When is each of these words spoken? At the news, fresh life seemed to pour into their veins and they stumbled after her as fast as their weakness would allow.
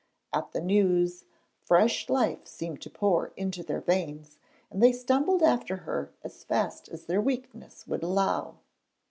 At 0.33 0.51
the 0.51 0.61
news, 0.61 1.25
fresh 1.63 2.09
life 2.09 2.47
seemed 2.47 2.81
to 2.81 2.89
pour 2.89 3.27
into 3.37 3.61
their 3.61 3.81
veins 3.81 4.39
and 4.71 4.81
they 4.81 4.91
stumbled 4.93 5.43
after 5.43 5.75
her 5.85 6.11
as 6.23 6.43
fast 6.43 6.89
as 6.89 7.05
their 7.05 7.21
weakness 7.21 7.85
would 7.85 8.01
allow. 8.01 8.55